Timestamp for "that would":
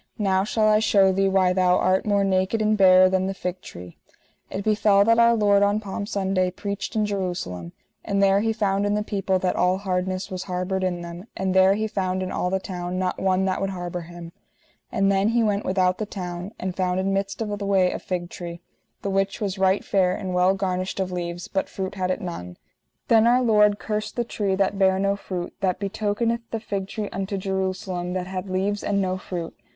13.45-13.69